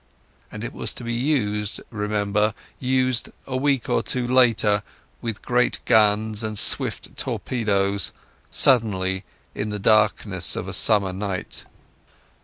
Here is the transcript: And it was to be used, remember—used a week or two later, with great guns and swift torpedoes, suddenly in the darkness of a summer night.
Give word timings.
And 0.51 0.63
it 0.63 0.73
was 0.73 0.95
to 0.95 1.03
be 1.03 1.13
used, 1.13 1.79
remember—used 1.91 3.29
a 3.45 3.55
week 3.55 3.87
or 3.87 4.01
two 4.01 4.25
later, 4.25 4.81
with 5.21 5.43
great 5.43 5.77
guns 5.85 6.41
and 6.41 6.57
swift 6.57 7.15
torpedoes, 7.15 8.11
suddenly 8.49 9.25
in 9.53 9.69
the 9.69 9.77
darkness 9.77 10.55
of 10.55 10.67
a 10.67 10.73
summer 10.73 11.13
night. 11.13 11.65